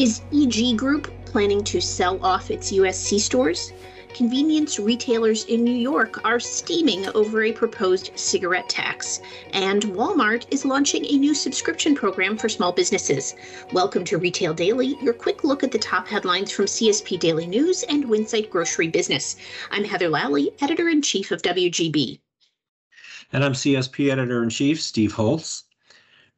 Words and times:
Is 0.00 0.22
EG 0.32 0.78
Group 0.78 1.12
planning 1.26 1.62
to 1.64 1.78
sell 1.78 2.24
off 2.24 2.50
its 2.50 2.72
U.S. 2.72 2.98
c-stores? 2.98 3.70
Convenience 4.14 4.78
retailers 4.78 5.44
in 5.44 5.62
New 5.62 5.76
York 5.76 6.24
are 6.24 6.40
steaming 6.40 7.06
over 7.08 7.42
a 7.42 7.52
proposed 7.52 8.10
cigarette 8.14 8.66
tax, 8.70 9.20
and 9.52 9.82
Walmart 9.82 10.46
is 10.50 10.64
launching 10.64 11.04
a 11.04 11.18
new 11.18 11.34
subscription 11.34 11.94
program 11.94 12.38
for 12.38 12.48
small 12.48 12.72
businesses. 12.72 13.34
Welcome 13.74 14.06
to 14.06 14.16
Retail 14.16 14.54
Daily, 14.54 14.96
your 15.02 15.12
quick 15.12 15.44
look 15.44 15.62
at 15.62 15.70
the 15.70 15.78
top 15.78 16.08
headlines 16.08 16.50
from 16.50 16.64
CSP 16.64 17.20
Daily 17.20 17.46
News 17.46 17.82
and 17.82 18.06
Winsight 18.06 18.48
Grocery 18.48 18.88
Business. 18.88 19.36
I'm 19.70 19.84
Heather 19.84 20.08
Lally, 20.08 20.50
editor 20.62 20.88
in 20.88 21.02
chief 21.02 21.30
of 21.30 21.42
WGB. 21.42 22.20
And 23.34 23.44
I'm 23.44 23.52
CSP 23.52 24.10
editor 24.10 24.42
in 24.42 24.48
chief 24.48 24.80
Steve 24.80 25.12
Holtz. 25.12 25.64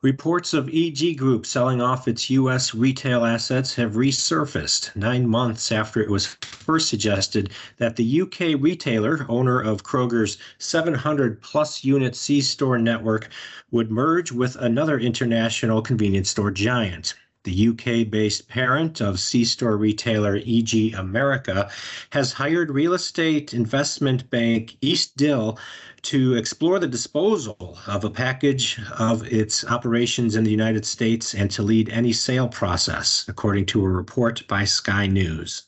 Reports 0.02 0.52
of 0.52 0.68
EG 0.72 1.16
Group 1.16 1.46
selling 1.46 1.80
off 1.80 2.08
its 2.08 2.28
U.S. 2.30 2.74
retail 2.74 3.24
assets 3.24 3.72
have 3.74 3.92
resurfaced 3.92 4.96
nine 4.96 5.28
months 5.28 5.70
after 5.70 6.00
it 6.00 6.10
was 6.10 6.26
first 6.40 6.88
suggested 6.88 7.52
that 7.76 7.94
the 7.94 8.22
UK 8.22 8.60
retailer, 8.60 9.24
owner 9.28 9.60
of 9.60 9.84
Kroger's 9.84 10.38
700 10.58 11.40
plus 11.40 11.84
unit 11.84 12.16
C 12.16 12.40
store 12.40 12.78
network, 12.78 13.28
would 13.70 13.92
merge 13.92 14.32
with 14.32 14.56
another 14.56 14.98
international 14.98 15.80
convenience 15.80 16.30
store 16.30 16.50
giant. 16.50 17.14
The 17.44 17.68
UK 17.68 18.08
based 18.08 18.46
parent 18.46 19.00
of 19.00 19.18
C 19.18 19.44
store 19.44 19.76
retailer 19.76 20.36
EG 20.46 20.94
America 20.94 21.70
has 22.10 22.32
hired 22.32 22.70
real 22.70 22.94
estate 22.94 23.52
investment 23.52 24.30
bank 24.30 24.76
Eastdil 24.80 25.58
to 26.02 26.34
explore 26.34 26.78
the 26.78 26.86
disposal 26.86 27.78
of 27.88 28.04
a 28.04 28.10
package 28.10 28.78
of 28.96 29.26
its 29.32 29.64
operations 29.64 30.36
in 30.36 30.44
the 30.44 30.52
United 30.52 30.84
States 30.84 31.34
and 31.34 31.50
to 31.50 31.62
lead 31.62 31.88
any 31.88 32.12
sale 32.12 32.48
process, 32.48 33.24
according 33.26 33.66
to 33.66 33.84
a 33.84 33.88
report 33.88 34.46
by 34.46 34.64
Sky 34.64 35.08
News. 35.08 35.64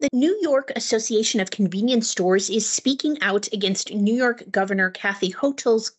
The 0.00 0.10
New 0.12 0.38
York 0.42 0.72
Association 0.76 1.40
of 1.40 1.50
Convenience 1.50 2.10
Stores 2.10 2.50
is 2.50 2.68
speaking 2.68 3.16
out 3.22 3.50
against 3.50 3.94
New 3.94 4.14
York 4.14 4.44
Governor 4.50 4.90
Kathy 4.90 5.32
Hochul's 5.32 5.92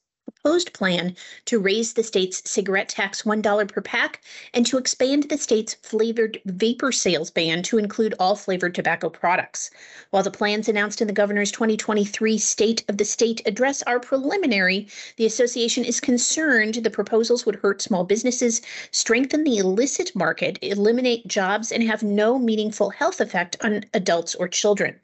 proposed 0.47 0.71
plan 0.71 1.13
to 1.43 1.59
raise 1.59 1.91
the 1.91 2.03
state's 2.03 2.49
cigarette 2.49 2.87
tax 2.87 3.23
$1 3.23 3.67
per 3.67 3.81
pack 3.81 4.21
and 4.53 4.65
to 4.65 4.77
expand 4.77 5.23
the 5.23 5.37
state's 5.37 5.73
flavored 5.73 6.39
vapor 6.45 6.89
sales 6.93 7.29
ban 7.29 7.61
to 7.61 7.77
include 7.77 8.15
all 8.17 8.33
flavored 8.33 8.73
tobacco 8.73 9.09
products. 9.09 9.69
While 10.11 10.23
the 10.23 10.31
plans 10.31 10.69
announced 10.69 11.01
in 11.01 11.07
the 11.07 11.13
governor's 11.13 11.51
2023 11.51 12.37
State 12.37 12.85
of 12.87 12.97
the 12.97 13.03
State 13.03 13.41
address 13.45 13.83
are 13.83 13.99
preliminary, 13.99 14.87
the 15.17 15.25
association 15.25 15.83
is 15.83 15.99
concerned 15.99 16.75
the 16.75 16.89
proposals 16.89 17.45
would 17.45 17.57
hurt 17.57 17.81
small 17.81 18.05
businesses, 18.05 18.61
strengthen 18.91 19.43
the 19.43 19.57
illicit 19.57 20.15
market, 20.15 20.57
eliminate 20.61 21.27
jobs, 21.27 21.73
and 21.73 21.83
have 21.83 22.03
no 22.03 22.39
meaningful 22.39 22.91
health 22.91 23.19
effect 23.19 23.57
on 23.61 23.83
adults 23.93 24.33
or 24.33 24.47
children. 24.47 24.97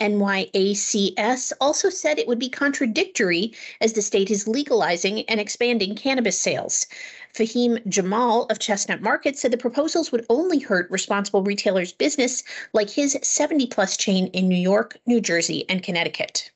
NYACS 0.00 1.52
also 1.60 1.90
said 1.90 2.18
it 2.18 2.26
would 2.26 2.38
be 2.38 2.48
contradictory 2.48 3.52
as 3.80 3.92
the 3.92 4.02
state 4.02 4.30
is 4.30 4.48
legalizing 4.48 5.22
and 5.28 5.38
expanding 5.38 5.94
cannabis 5.94 6.40
sales. 6.40 6.86
Fahim 7.34 7.86
Jamal 7.86 8.46
of 8.46 8.58
Chestnut 8.58 9.02
Market 9.02 9.38
said 9.38 9.52
the 9.52 9.58
proposals 9.58 10.10
would 10.10 10.24
only 10.30 10.58
hurt 10.58 10.90
responsible 10.90 11.42
retailers' 11.42 11.92
business 11.92 12.42
like 12.72 12.90
his 12.90 13.18
70 13.22 13.66
plus 13.66 13.96
chain 13.96 14.28
in 14.28 14.48
New 14.48 14.56
York, 14.58 14.98
New 15.06 15.20
Jersey, 15.20 15.64
and 15.68 15.82
Connecticut. 15.82 16.50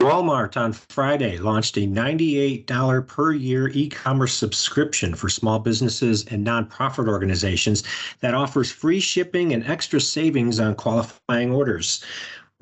Walmart 0.00 0.56
on 0.56 0.72
Friday 0.72 1.36
launched 1.36 1.76
a 1.76 1.80
$98 1.80 3.06
per 3.06 3.32
year 3.32 3.68
e 3.68 3.86
commerce 3.86 4.32
subscription 4.32 5.14
for 5.14 5.28
small 5.28 5.58
businesses 5.58 6.24
and 6.28 6.46
nonprofit 6.46 7.06
organizations 7.06 7.82
that 8.20 8.32
offers 8.32 8.72
free 8.72 8.98
shipping 8.98 9.52
and 9.52 9.62
extra 9.66 10.00
savings 10.00 10.58
on 10.58 10.74
qualifying 10.74 11.52
orders. 11.52 12.02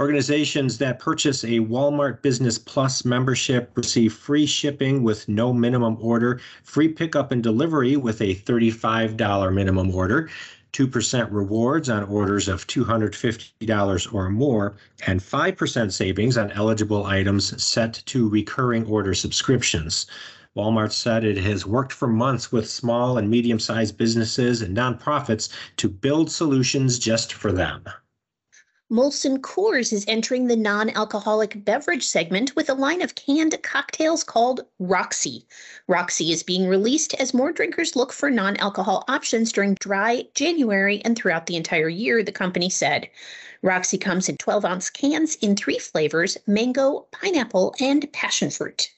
Organizations 0.01 0.79
that 0.79 1.01
purchase 1.01 1.43
a 1.43 1.59
Walmart 1.59 2.23
Business 2.23 2.57
Plus 2.57 3.05
membership 3.05 3.73
receive 3.75 4.13
free 4.13 4.47
shipping 4.47 5.03
with 5.03 5.29
no 5.29 5.53
minimum 5.53 5.97
order, 6.01 6.41
free 6.63 6.87
pickup 6.87 7.33
and 7.33 7.43
delivery 7.43 7.97
with 7.97 8.21
a 8.21 8.37
$35 8.37 9.53
minimum 9.53 9.93
order, 9.93 10.31
2% 10.73 11.33
rewards 11.33 11.89
on 11.89 12.05
orders 12.05 12.47
of 12.47 12.65
$250 12.69 14.15
or 14.15 14.31
more, 14.31 14.77
and 15.09 15.19
5% 15.19 15.91
savings 15.91 16.39
on 16.39 16.53
eligible 16.53 17.05
items 17.05 17.61
set 17.61 17.95
to 18.07 18.29
recurring 18.29 18.87
order 18.87 19.15
subscriptions. 19.15 20.07
Walmart 20.57 20.93
said 20.93 21.25
it 21.25 21.39
has 21.39 21.67
worked 21.67 21.93
for 21.93 22.07
months 22.07 22.53
with 22.53 22.71
small 22.71 23.19
and 23.19 23.29
medium 23.29 23.59
sized 23.59 23.99
businesses 23.99 24.63
and 24.63 24.77
nonprofits 24.77 25.49
to 25.77 25.89
build 25.89 26.31
solutions 26.31 27.01
just 27.01 27.33
for 27.33 27.51
them. 27.51 27.83
Molson 28.91 29.37
Coors 29.37 29.93
is 29.93 30.07
entering 30.09 30.47
the 30.47 30.57
non 30.57 30.89
alcoholic 30.89 31.63
beverage 31.63 32.07
segment 32.07 32.57
with 32.57 32.71
a 32.71 32.75
line 32.75 33.03
of 33.03 33.15
canned 33.15 33.63
cocktails 33.63 34.25
called 34.25 34.65
Roxy. 34.79 35.47
Roxy 35.89 36.33
is 36.33 36.43
being 36.43 36.67
released 36.67 37.13
as 37.21 37.35
more 37.35 37.53
drinkers 37.53 37.97
look 37.97 38.15
for 38.15 38.31
non 38.31 38.57
alcohol 38.57 39.05
options 39.07 39.53
during 39.53 39.75
dry 39.75 40.27
January 40.33 41.03
and 41.05 41.19
throughout 41.19 41.45
the 41.45 41.57
entire 41.57 41.91
year, 41.91 42.23
the 42.23 42.33
company 42.33 42.71
said. 42.71 43.11
Roxy 43.61 43.99
comes 43.99 44.27
in 44.27 44.39
12 44.39 44.65
ounce 44.65 44.89
cans 44.89 45.35
in 45.35 45.55
three 45.55 45.79
flavors 45.79 46.39
mango, 46.47 47.09
pineapple, 47.13 47.75
and 47.79 48.11
passion 48.15 48.49
fruit. 48.49 48.89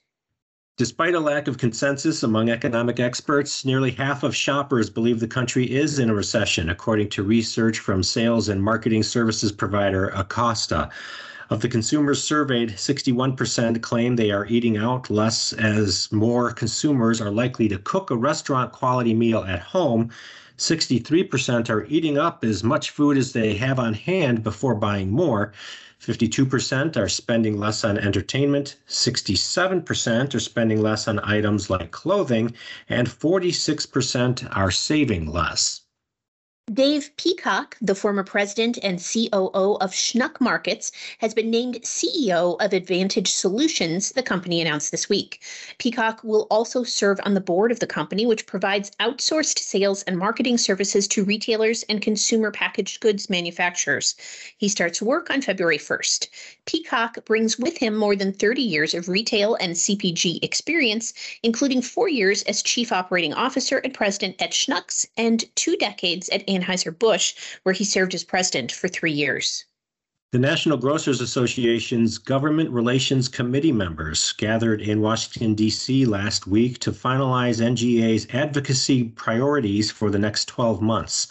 Despite 0.80 1.14
a 1.14 1.20
lack 1.20 1.46
of 1.46 1.58
consensus 1.58 2.22
among 2.22 2.48
economic 2.48 3.00
experts, 3.00 3.66
nearly 3.66 3.91
half 3.91 4.22
of 4.22 4.34
shoppers 4.34 4.88
believe 4.88 5.20
the 5.20 5.28
country 5.28 5.70
is 5.70 5.98
in 5.98 6.08
a 6.08 6.14
recession, 6.14 6.70
according 6.70 7.10
to 7.10 7.22
research 7.22 7.80
from 7.80 8.02
sales 8.02 8.48
and 8.48 8.62
marketing 8.62 9.02
services 9.02 9.52
provider 9.52 10.08
Acosta. 10.08 10.88
Of 11.50 11.60
the 11.60 11.68
consumers 11.68 12.24
surveyed, 12.24 12.70
61% 12.70 13.82
claim 13.82 14.16
they 14.16 14.30
are 14.30 14.46
eating 14.46 14.78
out 14.78 15.10
less 15.10 15.52
as 15.52 16.10
more 16.12 16.50
consumers 16.50 17.20
are 17.20 17.30
likely 17.30 17.68
to 17.68 17.76
cook 17.76 18.10
a 18.10 18.16
restaurant 18.16 18.72
quality 18.72 19.12
meal 19.12 19.44
at 19.47 19.60
home. 19.60 20.08
63% 20.60 21.71
are 21.71 21.87
eating 21.87 22.19
up 22.19 22.44
as 22.44 22.62
much 22.62 22.91
food 22.91 23.16
as 23.16 23.32
they 23.32 23.54
have 23.54 23.78
on 23.78 23.94
hand 23.94 24.43
before 24.43 24.75
buying 24.75 25.10
more. 25.10 25.54
52% 26.03 26.98
are 26.98 27.09
spending 27.09 27.59
less 27.59 27.82
on 27.82 27.97
entertainment, 27.97 28.76
67% 28.87 30.34
are 30.34 30.41
spending 30.41 30.82
less 30.82 31.09
on 31.09 31.19
items 31.21 31.71
like 31.71 31.93
clothing, 31.93 32.53
and 32.91 33.09
46% 33.09 34.54
are 34.54 34.71
saving 34.71 35.32
less. 35.32 35.81
Dave 36.72 37.10
Peacock, 37.16 37.76
the 37.82 37.97
former 37.97 38.22
president 38.22 38.78
and 38.84 39.00
COO 39.00 39.76
of 39.81 39.91
Schnuck 39.91 40.41
Markets, 40.41 40.92
has 41.19 41.34
been 41.34 41.50
named 41.50 41.81
CEO 41.82 42.56
of 42.64 42.72
Advantage 42.72 43.32
Solutions, 43.32 44.12
the 44.12 44.22
company 44.22 44.60
announced 44.60 44.92
this 44.92 45.09
week. 45.09 45.42
Peacock 45.78 46.22
will 46.22 46.47
also 46.48 46.84
serve 46.84 47.19
on 47.25 47.34
the 47.34 47.41
board 47.41 47.72
of 47.72 47.80
the 47.80 47.88
company, 47.88 48.25
which 48.25 48.47
provides 48.47 48.92
outsourced 49.00 49.59
sales 49.59 50.04
and 50.04 50.16
marketing 50.16 50.56
services 50.56 51.09
to 51.09 51.25
retailers 51.25 51.82
and 51.88 52.03
consumer 52.03 52.53
packaged 52.53 53.00
goods 53.00 53.28
manufacturers. 53.28 54.14
He 54.56 54.69
starts 54.69 55.03
work 55.03 55.28
on 55.28 55.42
February 55.42 55.78
1st. 55.78 56.28
Peacock 56.66 57.25
brings 57.25 57.59
with 57.59 57.78
him 57.78 57.97
more 57.97 58.14
than 58.14 58.32
30 58.32 58.62
years 58.62 58.94
of 58.94 59.09
retail 59.09 59.56
and 59.56 59.75
CPG 59.75 60.38
experience, 60.44 61.14
including 61.42 61.82
four 61.82 62.09
years 62.09 62.44
as 62.44 62.62
chief 62.62 62.92
operating 62.92 63.34
officer 63.34 63.78
and 63.78 63.92
president 63.92 64.41
at 64.41 64.53
Schnucks 64.53 65.04
and 65.16 65.44
two 65.56 65.76
decades 65.76 66.28
at 66.28 66.44
Anheuser-Busch, 66.60 67.34
where 67.62 67.72
he 67.72 67.84
served 67.84 68.15
as 68.15 68.25
president 68.25 68.72
for 68.72 68.88
three 68.88 69.12
years. 69.12 69.65
The 70.32 70.38
National 70.38 70.78
Grocers 70.78 71.21
Association's 71.21 72.16
Government 72.16 72.71
Relations 72.71 73.26
Committee 73.26 73.72
members 73.72 74.31
gathered 74.38 74.81
in 74.81 75.00
Washington, 75.00 75.56
D.C. 75.56 76.06
last 76.06 76.47
week 76.47 76.78
to 76.81 76.93
finalize 76.93 77.60
NGA's 77.60 78.28
advocacy 78.32 79.04
priorities 79.04 79.91
for 79.91 80.09
the 80.09 80.21
next 80.21 80.47
12 80.47 80.81
months. 80.81 81.26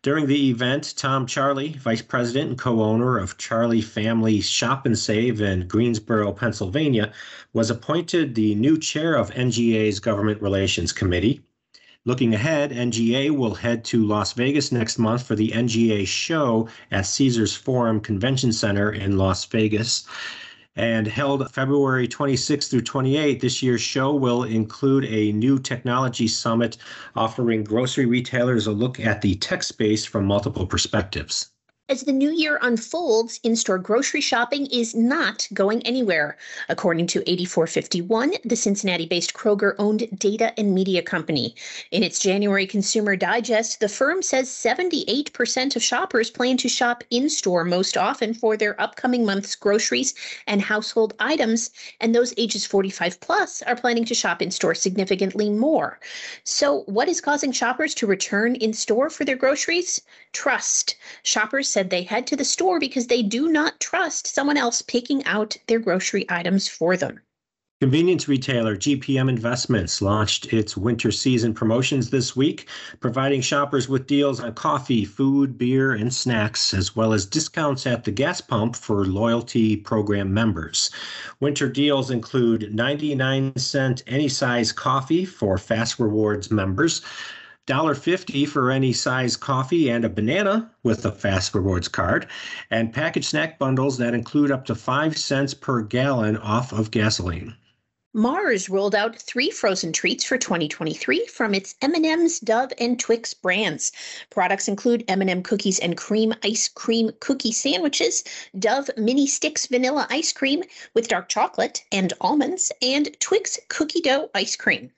During 0.00 0.28
the 0.28 0.48
event, 0.48 0.94
Tom 0.96 1.26
Charley, 1.26 1.74
vice 1.74 2.00
president 2.00 2.48
and 2.48 2.58
co 2.58 2.82
owner 2.82 3.18
of 3.18 3.36
Charley 3.36 3.82
Family 3.82 4.40
Shop 4.40 4.86
and 4.86 4.98
Save 4.98 5.42
in 5.42 5.68
Greensburg, 5.68 6.34
Pennsylvania, 6.36 7.12
was 7.52 7.68
appointed 7.68 8.34
the 8.34 8.54
new 8.54 8.78
chair 8.78 9.14
of 9.14 9.30
NGA's 9.32 10.00
Government 10.00 10.40
Relations 10.40 10.92
Committee. 10.92 11.42
Looking 12.08 12.32
ahead, 12.32 12.70
NGA 12.70 13.36
will 13.36 13.56
head 13.56 13.84
to 13.84 14.02
Las 14.02 14.32
Vegas 14.32 14.72
next 14.72 14.96
month 14.96 15.26
for 15.26 15.34
the 15.34 15.50
NGA 15.50 16.06
show 16.06 16.66
at 16.90 17.04
Caesars 17.04 17.54
Forum 17.54 18.00
Convention 18.00 18.50
Center 18.50 18.90
in 18.90 19.18
Las 19.18 19.44
Vegas. 19.44 20.06
And 20.74 21.06
held 21.06 21.52
February 21.52 22.08
26 22.08 22.68
through 22.68 22.80
28, 22.80 23.40
this 23.40 23.62
year's 23.62 23.82
show 23.82 24.14
will 24.14 24.44
include 24.44 25.04
a 25.04 25.32
new 25.32 25.58
technology 25.58 26.28
summit 26.28 26.78
offering 27.14 27.62
grocery 27.62 28.06
retailers 28.06 28.66
a 28.66 28.72
look 28.72 28.98
at 28.98 29.20
the 29.20 29.34
tech 29.34 29.62
space 29.62 30.06
from 30.06 30.24
multiple 30.24 30.66
perspectives. 30.66 31.50
As 31.90 32.02
the 32.02 32.12
new 32.12 32.30
year 32.30 32.58
unfolds, 32.60 33.40
in 33.42 33.56
store 33.56 33.78
grocery 33.78 34.20
shopping 34.20 34.66
is 34.66 34.94
not 34.94 35.48
going 35.54 35.80
anywhere. 35.86 36.36
According 36.68 37.06
to 37.06 37.22
84.51, 37.22 38.42
the 38.44 38.56
Cincinnati 38.56 39.06
based 39.06 39.32
Kroger 39.32 39.74
owned 39.78 40.06
data 40.18 40.52
and 40.58 40.74
media 40.74 41.00
company. 41.00 41.54
In 41.90 42.02
its 42.02 42.18
January 42.18 42.66
Consumer 42.66 43.16
Digest, 43.16 43.80
the 43.80 43.88
firm 43.88 44.20
says 44.20 44.50
78% 44.50 45.76
of 45.76 45.82
shoppers 45.82 46.30
plan 46.30 46.58
to 46.58 46.68
shop 46.68 47.04
in 47.08 47.30
store 47.30 47.64
most 47.64 47.96
often 47.96 48.34
for 48.34 48.58
their 48.58 48.78
upcoming 48.78 49.24
month's 49.24 49.54
groceries 49.54 50.14
and 50.46 50.60
household 50.60 51.14
items, 51.18 51.70
and 52.02 52.14
those 52.14 52.34
ages 52.36 52.66
45 52.66 53.18
plus 53.20 53.62
are 53.62 53.76
planning 53.76 54.04
to 54.04 54.14
shop 54.14 54.42
in 54.42 54.50
store 54.50 54.74
significantly 54.74 55.48
more. 55.48 55.98
So, 56.44 56.80
what 56.80 57.08
is 57.08 57.22
causing 57.22 57.50
shoppers 57.50 57.94
to 57.94 58.06
return 58.06 58.56
in 58.56 58.74
store 58.74 59.08
for 59.08 59.24
their 59.24 59.36
groceries? 59.36 60.02
Trust. 60.32 60.96
Shoppers 61.22 61.68
said 61.68 61.90
they 61.90 62.02
head 62.02 62.26
to 62.28 62.36
the 62.36 62.44
store 62.44 62.78
because 62.78 63.06
they 63.06 63.22
do 63.22 63.48
not 63.48 63.80
trust 63.80 64.26
someone 64.26 64.56
else 64.56 64.82
picking 64.82 65.24
out 65.24 65.56
their 65.66 65.78
grocery 65.78 66.26
items 66.28 66.68
for 66.68 66.96
them. 66.96 67.20
Convenience 67.80 68.26
retailer 68.26 68.76
GPM 68.76 69.28
Investments 69.28 70.02
launched 70.02 70.52
its 70.52 70.76
winter 70.76 71.12
season 71.12 71.54
promotions 71.54 72.10
this 72.10 72.34
week, 72.34 72.66
providing 72.98 73.40
shoppers 73.40 73.88
with 73.88 74.08
deals 74.08 74.40
on 74.40 74.52
coffee, 74.54 75.04
food, 75.04 75.56
beer, 75.56 75.92
and 75.92 76.12
snacks, 76.12 76.74
as 76.74 76.96
well 76.96 77.12
as 77.12 77.24
discounts 77.24 77.86
at 77.86 78.02
the 78.02 78.10
gas 78.10 78.40
pump 78.40 78.74
for 78.74 79.04
loyalty 79.04 79.76
program 79.76 80.34
members. 80.34 80.90
Winter 81.38 81.68
deals 81.68 82.10
include 82.10 82.74
99 82.74 83.56
cent 83.56 84.02
any 84.08 84.28
size 84.28 84.72
coffee 84.72 85.24
for 85.24 85.56
Fast 85.56 86.00
Rewards 86.00 86.50
members, 86.50 87.00
$1.50 87.68 88.48
for 88.48 88.70
any 88.70 88.92
size 88.92 89.36
coffee 89.36 89.90
and 89.90 90.04
a 90.04 90.08
banana 90.08 90.70
with 90.82 91.04
a 91.04 91.12
Fast 91.12 91.54
Rewards 91.54 91.86
card, 91.86 92.26
and 92.70 92.92
packaged 92.92 93.26
snack 93.26 93.58
bundles 93.58 93.98
that 93.98 94.14
include 94.14 94.50
up 94.50 94.64
to 94.64 94.74
5 94.74 95.18
cents 95.18 95.52
per 95.52 95.82
gallon 95.82 96.38
off 96.38 96.72
of 96.72 96.90
gasoline. 96.90 97.54
Mars 98.14 98.70
rolled 98.70 98.94
out 98.94 99.20
three 99.20 99.50
frozen 99.50 99.92
treats 99.92 100.24
for 100.24 100.38
2023 100.38 101.26
from 101.26 101.54
its 101.54 101.74
M&M's, 101.82 102.40
Dove, 102.40 102.72
and 102.78 102.98
Twix 102.98 103.34
brands. 103.34 103.92
Products 104.30 104.66
include 104.66 105.04
M&M 105.08 105.42
cookies 105.42 105.78
and 105.78 105.94
cream 105.94 106.32
ice 106.42 106.68
cream 106.68 107.10
cookie 107.20 107.52
sandwiches, 107.52 108.24
Dove 108.58 108.88
mini 108.96 109.26
sticks 109.26 109.66
vanilla 109.66 110.06
ice 110.08 110.32
cream 110.32 110.62
with 110.94 111.08
dark 111.08 111.28
chocolate 111.28 111.84
and 111.92 112.14
almonds, 112.22 112.72
and 112.80 113.14
Twix 113.20 113.58
cookie 113.68 114.00
dough 114.00 114.30
ice 114.34 114.56
cream. 114.56 114.90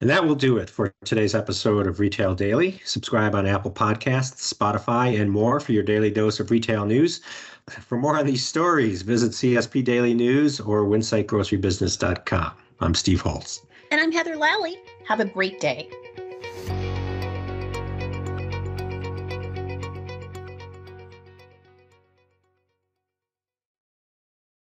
And 0.00 0.08
that 0.10 0.24
will 0.24 0.36
do 0.36 0.58
it 0.58 0.70
for 0.70 0.94
today's 1.04 1.34
episode 1.34 1.88
of 1.88 1.98
Retail 1.98 2.32
Daily. 2.32 2.80
Subscribe 2.84 3.34
on 3.34 3.46
Apple 3.46 3.72
Podcasts, 3.72 4.54
Spotify, 4.54 5.20
and 5.20 5.28
more 5.28 5.58
for 5.58 5.72
your 5.72 5.82
daily 5.82 6.10
dose 6.10 6.38
of 6.38 6.52
retail 6.52 6.86
news. 6.86 7.20
For 7.68 7.98
more 7.98 8.16
on 8.16 8.24
these 8.24 8.46
stories, 8.46 9.02
visit 9.02 9.32
CSP 9.32 9.82
Daily 9.82 10.14
News 10.14 10.60
or 10.60 10.84
winsightgrocerybusiness.com. 10.84 12.52
I'm 12.80 12.94
Steve 12.94 13.22
Holtz. 13.22 13.62
And 13.90 14.00
I'm 14.00 14.12
Heather 14.12 14.36
Lally. 14.36 14.78
Have 15.08 15.18
a 15.18 15.24
great 15.24 15.58
day. 15.58 15.90